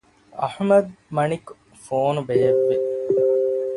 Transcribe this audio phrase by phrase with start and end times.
[0.39, 1.51] އަޙްމަދު މަނިކު
[1.85, 2.75] ފޯނު ބޭއްވި